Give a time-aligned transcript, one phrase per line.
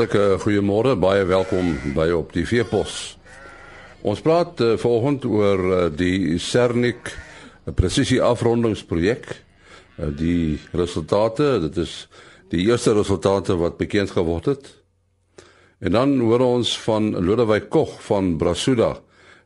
[0.00, 3.18] Hartlike goeiemôre, baie welkom by op die Veepos.
[4.00, 7.10] Ons praat uh, vanoggend oor uh, die Cernik
[7.76, 9.28] presisie afrondingsprojek.
[9.98, 11.92] Uh, die resultate, dit is
[12.48, 14.72] die eerste resultate wat bekend geword het.
[15.84, 18.94] En dan hoor ons van Lodewyk Kog van Brasuda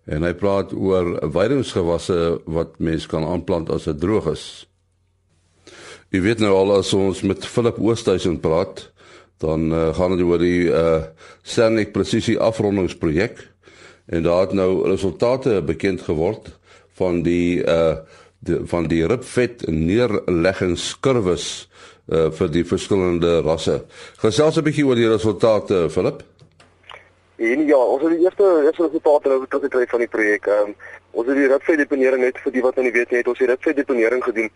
[0.07, 4.49] en hy praat oor weidingsgewasse wat mens kan aanplant as dit droog is.
[6.15, 8.93] Jy weet nou al as ons met Philip Oosthuizen praat,
[9.45, 11.03] dan uh, gaan dit oor die uh
[11.45, 13.43] Cernik presisie afrondingsprojek
[14.07, 16.55] en daar het nou resultate bekend geword
[16.97, 17.97] van die uh
[18.45, 21.49] die, van die ribvet neerleggingskurwes
[22.13, 23.83] uh vir die verskillende rasse.
[24.21, 26.23] Gesels 'n bietjie oor die resultate, Philip.
[27.37, 30.47] En ja, ons het die eerste eerste resultate nou tot gekry van die projek.
[30.47, 30.75] Um,
[31.11, 33.39] ons het die ribvet deponering net vir die wat nou nie weet nie, het ons
[33.39, 34.51] die ribvet deponering gedoen.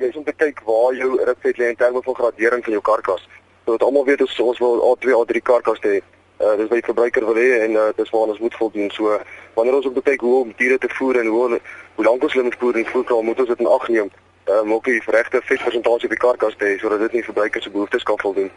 [0.00, 2.82] Jy is om te kyk waar jou ribvet lê in terme van gradering van jou
[2.82, 3.24] karkas.
[3.70, 6.00] So wat almal weet is ons wil A2 A3 karkas hê.
[6.42, 8.90] Uh dis wat die verbruiker wil hê en uh, dis waar ons moet voldoen.
[8.90, 9.18] So
[9.54, 11.60] wanneer ons op kyk hoe om diere te voer en hoe
[11.94, 14.10] hoe lank ons hulle moet voer en voerkraal moet ons dit in ag neem.
[14.50, 18.08] Uh moet jy regte vetpersentasie op die karkas hê sodat dit nie verbruiker se behoeftes
[18.10, 18.50] kan voldoen.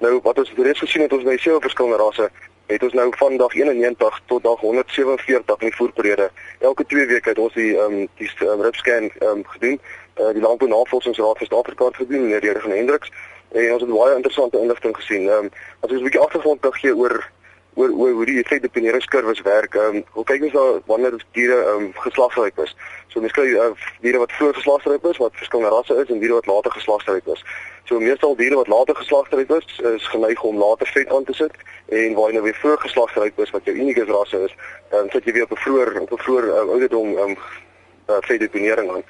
[0.00, 2.30] Nou wat ons reeds gesien het ons by sewe verskillende rasse
[2.72, 6.30] het ons nou van dag 91 tot dag 147 in die voerperiode.
[6.64, 9.78] Elke 2 weke het ons die ehm um, die um, ribscan ehm um, gedoen.
[10.14, 13.12] Uh, die landbounavorsingsraad vir Suid-Afrika gedoen in die regering Hendriks
[13.54, 15.28] en ons het baie interessante inligting gesien.
[15.28, 17.30] Ehm um, as ons 'n bietjie agtergrond gee oor
[17.74, 19.74] oor oor hoe die effekdeponeringskurwes werk.
[19.74, 22.74] Ehm um, hoe kyk ons daar wanneer diere ehm um, geslagsryp is?
[23.08, 26.38] So mens kry uh, diere wat vroeg geslagsryp is, wat verskillende rasse is en diere
[26.38, 27.44] wat later geslagsryp is.
[27.84, 31.52] So meestal diere wat later geslagsryp is, is geneig om later vet aan te sit
[31.88, 34.54] en waar jy nou weer vroeg geslagsryp is wat jou unieke rasse is,
[34.90, 37.36] dan sit jy weer op 'n vroeër op 'n vroeër uh, ouderdom ehm um,
[38.08, 39.04] uh, vetdeponering aan.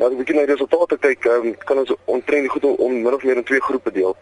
[0.00, 3.12] Nou as ek kyk na die resultate kyk, um, kan ons omtrent goed om min
[3.12, 4.14] of meer in twee groepe deel.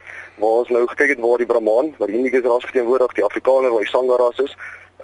[0.42, 3.70] Waar ons nou gekyk het waar die Brahman, waar die Indiese ras verteenwoordig, die Afrikaner,
[3.70, 4.56] waar die Sangha ras is,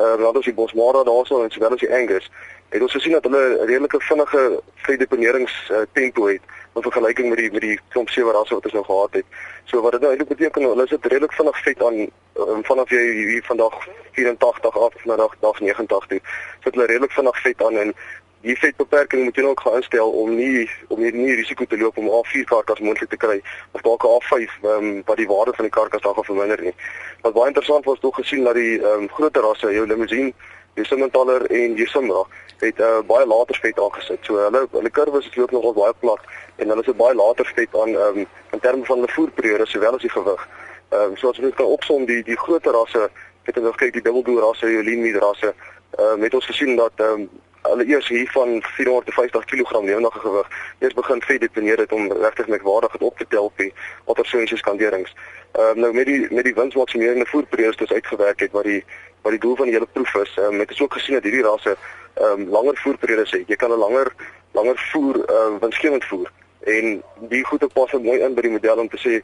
[0.02, 2.26] uh dan ons die Bosmara daarso en sowel as die Angus.
[2.74, 4.42] Het ons gesien dat hulle 'n redelike vinnige
[4.88, 6.42] vedeponerings uh, tempo het
[6.74, 9.26] in vergelyking met die met die klomp sewe rasse wat ons nou gehad het.
[9.70, 13.04] So wat dit nou eintlik beteken, hulle is redelik vinnig vet aan um, vanaf jy
[13.14, 13.78] hier vandag
[14.18, 16.20] 84 af na dag dag 89 toe.
[16.64, 17.94] Sit hulle redelik vinnig vet aan en
[18.44, 21.78] die vetbeperking moet jy nou ook gaan instel om nie om nie, nie risiko te
[21.80, 23.38] loop om A4 karkas moontlik te kry
[23.72, 26.74] of dalk A5 um, ehm, wat die waarde van die karkas dan gaan verminder nie.
[27.24, 30.34] Wat baie interessant was tog gesien dat die um, groter rasse, jou limousine,
[30.74, 32.24] die Simmentaler en die Simra
[32.60, 34.20] het uh, baie later vet aangesit.
[34.28, 36.20] So hulle hulle kurwes is loop nogal baie plat
[36.56, 40.04] en hulle het baie later vet aan um, in terme van hulle voerperiode sowel as
[40.04, 40.44] die gewig.
[40.90, 43.08] Ehm um, so as jy kan opsom die die groter rasse,
[43.48, 45.54] het ons kyk die dubbeldoel rasse, die lean meat rasse,
[45.96, 47.28] ehm um, het ons gesien dat ehm um,
[47.74, 50.48] hulle eers hier van 450 kg lewendige gewig
[50.78, 53.72] eers begin vet deponeer het om regtig merkwaardig het op te tel op die
[54.04, 55.14] watersonsies kanderings.
[55.52, 58.84] Ehm uh, nou met die met die winsmaksimerende voerperiodes wat uitgewerk het wat die
[59.22, 61.26] wat die doel van die hele proef is, ehm um, het ons ook gesien dat
[61.28, 61.76] hierdie rasse
[62.14, 63.48] ehm um, langer voerperiodes het.
[63.48, 64.14] Jy kan 'n langer
[64.52, 66.30] langer voer ehm uh, winsgewend voer
[66.64, 69.20] en die goede pas mooi in by die model om te sê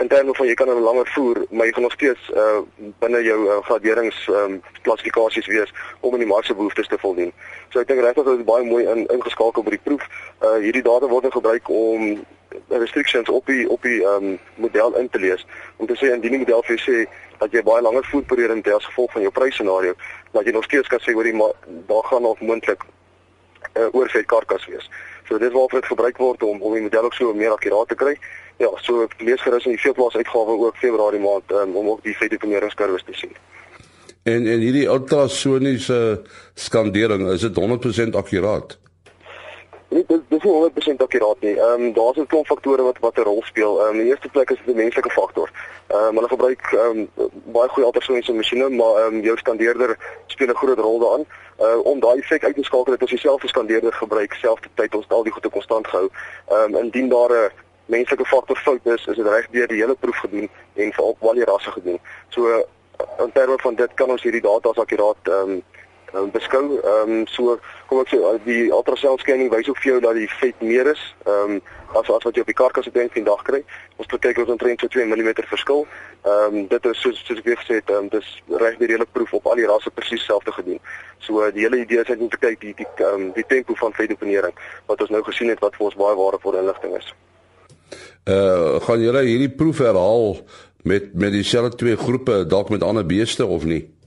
[0.00, 2.60] in terme van jy kan 'n langer voer, maar jy gaan nog steeds uh
[2.98, 7.32] binne jou uh, graderings um klassifikasies wees om in die markse behoeftes te voldoen.
[7.68, 10.06] So ek dink regtig dat dit baie mooi in ingeskakel by die proef.
[10.42, 12.24] Uh hierdie data word nou gebruik om
[12.68, 15.46] restrictions op die op die um model in te lees
[15.76, 17.04] om te sê indien die model vir sê
[17.38, 19.94] dat jy baie langer voerperiode het as gevolg van jou prysscenario,
[20.32, 21.52] dat jy nog steeds kan sê jy maar
[21.86, 22.84] daar gaan nog moontlik
[23.76, 24.90] uh, oorvet karkas wees.
[25.28, 27.94] So dit waarvoor dit gebruik word om om die model ook so meer akkuraat te
[27.94, 28.16] kry.
[28.56, 32.16] Ja, so lees gerus in die veeplaas uitgawe ook Februarie maand um, om ook die
[32.16, 33.32] vetdeponeringskurwes te sien.
[34.22, 36.22] En en hierdie ultrasoniese
[36.54, 38.78] skandering, is dit 100% akkuraat?
[39.90, 41.56] Nee, dit dis nie 100% akkuraat nie.
[41.58, 43.80] Ehm um, daar's 'n klomp faktore wat wat 'n rol speel.
[43.80, 45.50] Ehm um, die eerste plek is dit 'n menslike faktor.
[45.86, 49.98] Ehm um, hulle gebruik ehm um, baie goeie ultrasoniese masjiene, maar ehm um, jou skandeerder
[50.26, 51.26] speel 'n groot rol daarin.
[51.58, 55.08] Uh om daai effek uit te skakel het ons dieselfde skandeerder gebruik, selfde tyd ons
[55.08, 56.08] al die goede konstant gehou.
[56.48, 57.50] Ehm um, indien daar 'n
[57.84, 61.34] menslike faktor fout is, is dit reg deur die hele proef gedoen en vir al
[61.34, 61.98] die rasse gedoen.
[62.28, 62.64] So
[63.18, 65.62] in terme van dit kan ons hierdie data as akkuraat ehm um,
[66.14, 66.80] um, beskou.
[66.80, 70.28] Ehm um, so kom ek sê die ultrasound scanning wys ook vir jou dat die
[70.40, 71.02] vet meer is.
[71.26, 71.60] Ehm um,
[71.98, 73.62] as as wat jy op die karkas op 'n dag kry.
[73.96, 75.86] Ons kyk ons omtrent so 2 mm verskil.
[76.24, 79.06] Ehm um, dit is soos soos ek gesê het, ehm um, dis reg die hele
[79.12, 80.80] proef op al die rasse presies dieselfde gedoen.
[81.18, 83.74] So die hele idee is net om te kyk die die ehm um, die tempo
[83.74, 84.54] van vetdeponering
[84.86, 87.14] wat ons nou gesien het wat vir ons baie waardevolle inligting is.
[88.26, 90.36] Uh gaan julle hierdie proef herhaal
[90.82, 93.99] met met dieselfde twee groepe dalk met ander beeste of nie?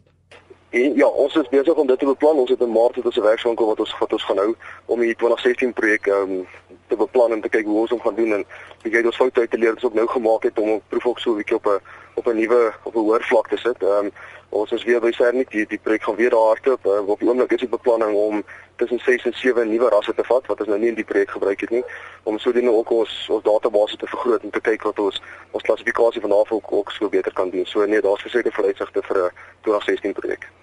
[0.73, 2.39] En ja, ons is besig om dit te beplan.
[2.41, 4.55] Ons het 'n maart het ons 'n werkswinkel wat ons wat ons gaan hou
[4.85, 6.47] om die 2016 projek um,
[6.87, 8.45] te beplan en te kyk hoe ons hom gaan doen en
[8.81, 10.81] wie gee ons foute uit te leer wat ons ook nou gemaak het om 'n
[10.87, 11.79] proef ook so 'n bietjie op 'n
[12.13, 13.83] op 'n nuwe op 'n hoër vlak te sit.
[13.83, 14.11] Ehm um,
[14.49, 16.85] ons is weer by Sernik die die projek gaan weer daar hardloop.
[16.85, 18.43] Uh, op die oomblik is die beplanning om
[18.75, 21.29] tussen 6 en 7 nuwe rasse te vat wat ons nou nie in die projek
[21.29, 21.83] gebruik het nie
[22.23, 25.21] om sodoende ook ons ons database te vergroot en te kyk wat ons
[25.51, 27.65] ons klassifikasie van navol ook, ook so beter kan doen.
[27.65, 29.31] So nee, daar's verseker vooruitsigte vir 'n
[29.61, 30.62] 2016 projek.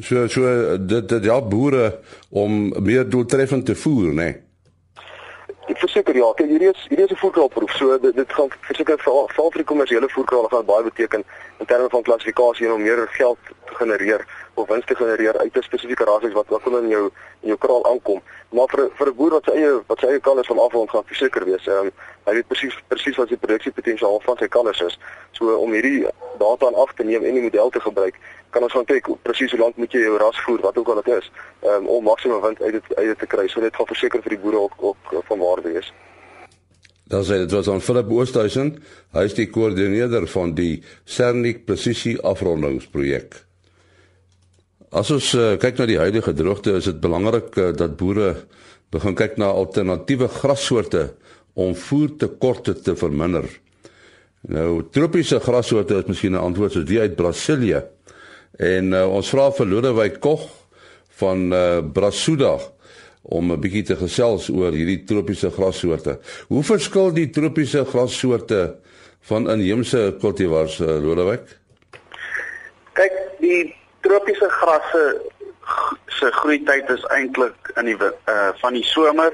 [0.00, 1.98] So so dit dit help boere
[2.30, 4.24] om meer doeltreffend te voer, né?
[4.24, 4.36] Nee?
[5.68, 7.72] Ek verseker ja, kyk hierdie is hierdie is 'n voerkraalproef.
[7.76, 11.24] So dit dit gaan verseker vir vir die kommersiële voerkraal gaan baie beteken
[11.58, 13.38] in terme van klassifikasie en om meer geld
[13.68, 14.24] te genereer
[14.54, 17.04] of wins te genereer uit 'n spesifieke rasse wat wat in jou
[17.40, 18.22] in jou kraal aankom.
[18.48, 21.04] Maar vir vir 'n boer wat sy eie wat sy eie kalvers van afhang gaan
[21.04, 21.66] verseker wees.
[21.66, 21.90] Ehm um,
[22.26, 24.98] hy weet presies presies wat sy produksiepotensiaal van sy kalvers is.
[25.32, 26.06] So om hierdie
[26.38, 28.14] data aan af te neem en die model te gebruik,
[28.50, 31.02] kan ons gaan kyk presies hoe lank moet jy jou ras voer, wat ook al
[31.02, 31.30] dit is,
[31.62, 33.48] um, om maksimum wind uit dit uit dit te kry.
[33.48, 35.92] So dit gaan verseker vir die boere ook ook van waarde wees.
[37.08, 38.74] Dan sê dit was aan Philip Oosthuizen,
[39.16, 43.47] hy is die koördineerder van die Cernik presisie afrondingsprojek.
[44.88, 48.30] As ons uh, kyk na die huidige droogte, is dit belangrik uh, dat boere
[48.92, 51.10] begin kyk na alternatiewe grassoorte
[51.58, 53.44] om voertekorte te verminder.
[54.48, 57.82] Nou tropiese grassoorte is miskien 'n antwoord soos die uit Brasilië.
[58.56, 60.48] En uh, ons vra vir Lodewyk Kog
[61.20, 62.56] van uh, Brasuda
[63.28, 66.18] om 'n bietjie te gesels oor hierdie tropiese grassoorte.
[66.48, 68.78] Hoe verskil die tropiese grassoorte
[69.20, 71.44] van inheemse kultivars uh, Lodewyk?
[72.96, 73.77] Kyk, die
[74.08, 75.02] tropiese grasse
[76.18, 79.32] se groeityd is eintlik in die uh van die somer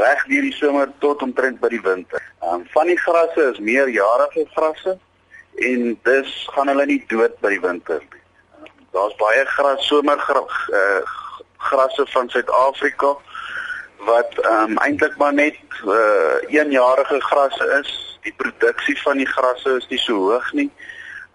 [0.00, 2.22] reg deur die somer tot omtrent by die winter.
[2.42, 4.96] Um van die grasse is meerjarige grasse
[5.68, 8.22] en dus gaan hulle nie dood by die winter nie.
[8.58, 11.02] Um, Daar's baie gras somer uh,
[11.68, 13.14] grasse van Suid-Afrika
[14.08, 17.94] wat um eintlik maar net uh eenjarige grasse is.
[18.26, 20.70] Die produksie van die grasse is nie so hoog nie.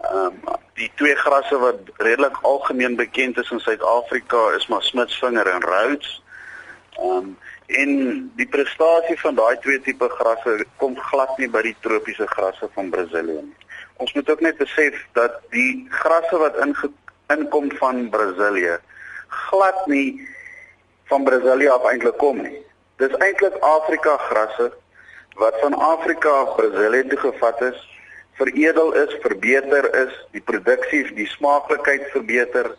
[0.00, 5.46] Ehm um, die twee grasse wat redelik algemeen bekend is in Suid-Afrika is maar smitsvinger
[5.46, 6.22] en Rhodes.
[6.92, 7.90] Ehm um, en
[8.36, 12.90] die prestasie van daai twee tipe grasse kom glad nie by die tropiese grasse van
[12.90, 13.68] Brasilië nie.
[14.02, 16.56] Ons moet ook net besef dat die grasse wat
[17.28, 18.78] inkom van Brasilië
[19.28, 20.28] glad nie
[21.12, 22.58] van Brasilië af eintlik kom nie.
[22.96, 24.72] Dis eintlik Afrika grasse
[25.36, 27.89] wat van Afrika af Brasilië toe gevat is
[28.38, 32.72] veredel is, verbeter is, die produksie, die smaaklikheid verbeter.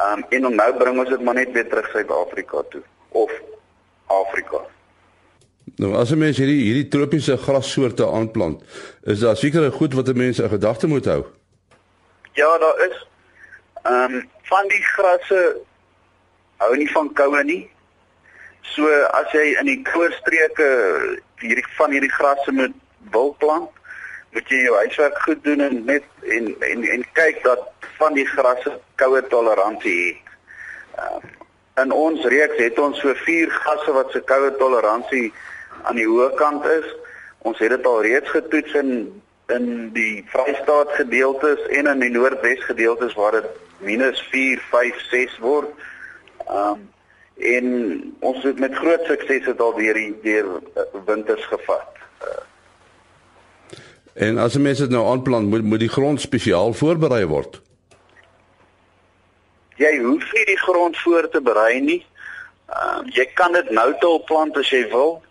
[0.00, 3.32] Um en nou bring ons dit maar net weer terug Suid-Afrika toe of
[4.06, 4.62] Afrika.
[5.76, 8.62] Nou as 'n mens hierdie hierdie tropiese grassoorte aanplant,
[9.04, 11.24] is daar seker goed wat 'n mens in gedagte moet hou.
[12.32, 13.06] Ja, daar is.
[13.84, 15.56] Um van die grasse
[16.56, 17.70] hou nie van koue nie.
[18.62, 20.68] So as jy in die koue streke
[21.42, 22.74] hierdie van hierdie grasse moet
[23.10, 23.70] wil plant,
[24.32, 26.04] moet jy jou huiswerk goed doen en net
[26.36, 27.68] en en en kyk dat
[27.98, 30.36] van die grasse koue toleransie het.
[30.98, 31.20] Uh,
[31.82, 35.32] in ons reeks het ons so vier gasse wat se koue toleransie
[35.88, 36.88] aan die hoë kant is.
[37.48, 38.94] Ons het dit al reeds getoets in
[39.52, 43.48] in die Vrystaat gedeeltes en in die Noordwes gedeeltes waar dit
[43.82, 45.68] -4, 5, 6 word.
[46.48, 46.88] Um
[47.36, 47.66] en
[48.20, 51.96] ons het met groot sukses dit al deur die deur uh, winters gevat.
[52.22, 52.42] Uh,
[54.14, 57.60] En as 'n mens dit nou aanplant, moet moet die grond spesiaal voorberei word.
[59.76, 62.06] Jy hoef nie die grond voor te berei nie.
[62.68, 65.22] Uh, jy kan dit nou te plant as jy wil,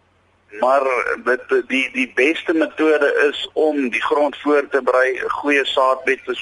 [0.59, 0.83] maar
[1.25, 6.23] dit die die beste metode is om die grond voor te berei, 'n goeie saadbed
[6.25, 6.35] te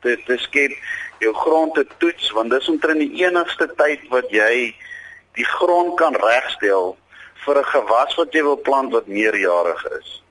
[0.00, 0.72] te, te skep,
[1.18, 4.74] jou grond te toets want dis omtrent die enigste tyd wat jy
[5.34, 6.96] die grond kan regstel
[7.44, 10.21] vir 'n gewas wat jy wil plant wat meerjarig is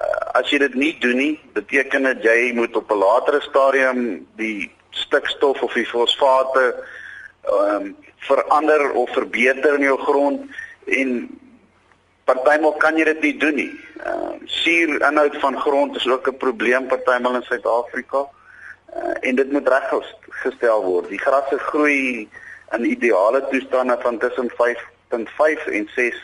[0.00, 4.26] uh, as jy dit nie doen nie, beteken dit jy moet op 'n latere stadium
[4.36, 6.74] die stikstof of die fosfate
[7.48, 10.50] ehm um, verander of verbeter in jou grond
[10.86, 11.28] en
[12.24, 13.72] partymal kan jy dit nie doen nie.
[14.04, 18.26] Ehm uh, suurinhoud van grond is ook 'n probleem partymal in Suid-Afrika.
[18.96, 21.08] Uh, en dit moet reggestel word.
[21.08, 22.28] Die grasse groei
[22.72, 26.16] in ideale toestande van tussen 5.5 en 6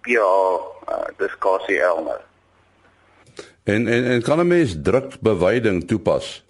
[0.00, 2.20] pH uh, dis KCl nou.
[3.64, 6.44] En en en kan 'n mens drukbeweiding toepas?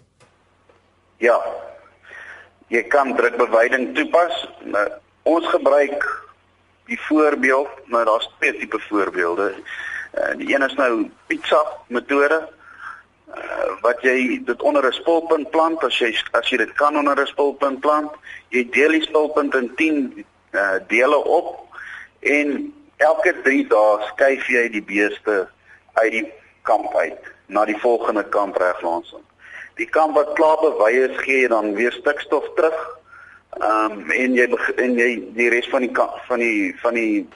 [1.17, 1.41] Ja.
[2.67, 4.49] Jy kan drukbeweiding toepas.
[4.63, 4.91] Nou,
[5.21, 6.23] ons gebruik
[6.85, 9.53] die voorbeeld, nou daar's twee tipe voorbeelde.
[10.13, 12.49] Uh, die een is nou pizza metode
[13.29, 17.21] uh, wat jy dit onder 'n spulpunt plant as jy as jy dit kan onder
[17.21, 18.11] 'n spulpunt plant.
[18.47, 21.77] Jy deel die spulpunt in 10 uh, dele op
[22.19, 25.47] en elke 3 dae skuif jy die beeste
[25.93, 26.33] uit die
[26.67, 29.23] kamp uit na die volgende kamp reg langs hom.
[29.79, 32.81] Die kamp wat klaar bewy is gee dan weer stikstof terug.
[33.59, 34.47] Ehm um, en jy
[34.81, 35.93] en jy die res van die
[36.27, 37.27] van die van die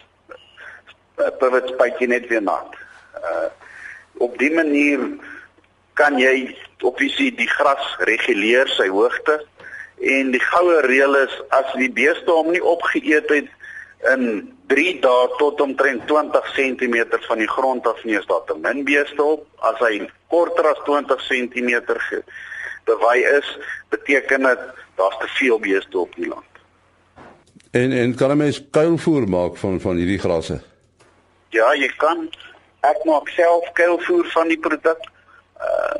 [1.17, 2.77] uh, pivot spuitjie net weer nat.
[3.21, 3.49] Uh
[4.17, 5.01] op die manier
[5.93, 9.35] kan jy op die die gras reguleer sy hoogte
[9.97, 13.51] en die goue reël is as die beeste hom nie opgeëet het
[14.05, 18.57] in 3 dae tot omtrent 20 cm van die grond af nie is daar te
[18.61, 19.45] min beeste op.
[19.57, 21.81] As hy korter as 20 cm
[22.87, 23.47] bewy is
[23.89, 24.59] beteken dit
[24.95, 26.45] daar's te veel beeste op die land.
[27.71, 30.61] En en kan 'n mens kuilvoer maak van van hierdie grasse?
[31.49, 32.29] Ja jy kan.
[32.81, 35.01] Ek maak self kuilvoer van die produk
[35.57, 35.99] uh,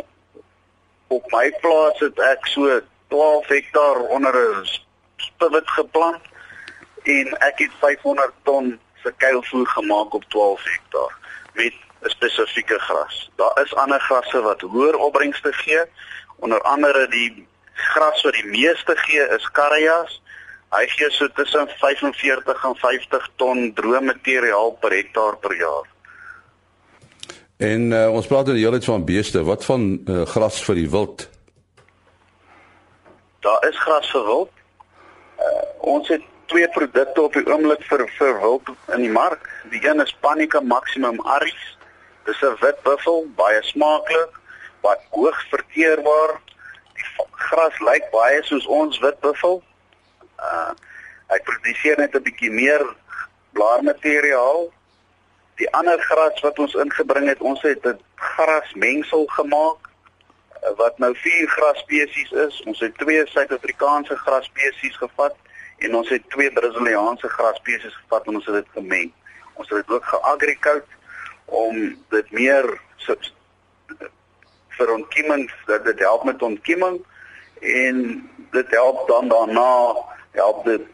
[1.08, 4.66] op my plaas het ek so 12 hektaar onder 'n
[5.16, 6.22] spivot geplant
[7.08, 11.14] en ek het 500 ton se kuilvoer gemaak op 12 hektaar
[11.54, 13.32] met 'n spesifieke gras.
[13.36, 15.82] Daar is ander grasse wat hoër opbrengste gee,
[16.36, 20.22] onder andere die gras wat die meeste gee is Karajas.
[20.70, 25.86] Hy gee so tussen 45 en 50 ton droë materiaal per hektaar per jaar.
[27.58, 29.44] En uh, ons praat dan heeltyd van beeste.
[29.44, 31.30] Wat van uh, gras vir die wild?
[33.40, 34.52] Daar is gras vir wild.
[35.40, 39.48] Uh, ons het twee produkte op die oomblik vir vir wild in die mark.
[39.72, 41.77] Die een is Panica Maximum Aris.
[42.25, 44.32] Dis 'n wit buffel, baie smaaklik,
[44.82, 46.39] wat hoog verteerbaar.
[46.94, 49.63] Die gras lyk baie soos ons wit buffel.
[50.39, 50.72] Uh
[51.27, 52.84] hy produseer net 'n bietjie meer
[53.51, 54.72] blaarmateriaal.
[55.56, 59.77] Die ander gras wat ons ingebring het, ons het 'n grasmengsel gemaak
[60.77, 62.62] wat nou vier grasspesies is.
[62.62, 65.36] Ons het twee Suid-Afrikaanse grasspesies gevat
[65.78, 69.12] en ons het twee Brasiliaanse grasspesies gevat en ons het dit gemeng.
[69.54, 70.96] Ons het dit ook geagricout
[71.46, 71.80] om
[72.14, 73.16] dit meer so,
[74.78, 77.00] vir ontkieming dat dit help met ontkieming
[77.62, 78.04] en
[78.52, 79.72] dit help dan daarna
[80.32, 80.86] help dit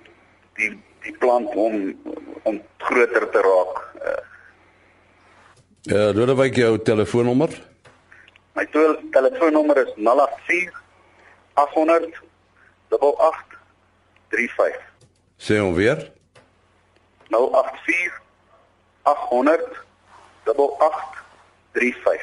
[0.60, 0.72] die
[1.04, 2.00] die plant om
[2.44, 3.82] om groter te raak.
[5.84, 7.52] Ja, uh, dan wil ek jou telefoonnommer
[8.54, 8.68] My
[9.12, 10.82] telefoonnommer is 084
[11.54, 12.22] 800
[14.34, 14.82] 8835.
[15.38, 16.12] Sê hom weer.
[17.30, 18.22] 084
[19.02, 19.62] 800
[20.46, 22.22] 8835.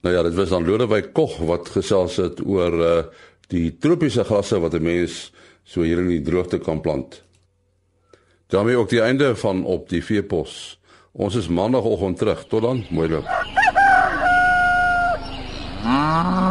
[0.00, 3.02] Nou ja, dit was dan Lodewyk Kog wat gesels het oor uh
[3.50, 5.32] die tropiese grasse wat 'n mens
[5.64, 7.24] so hier in die droogte kan plant.
[8.46, 10.80] daarmee ook die einde van op die veepos.
[11.12, 12.46] Ons is maandagooggend terug.
[12.46, 13.26] Tot dan, mooi loop.
[15.84, 16.49] Ah.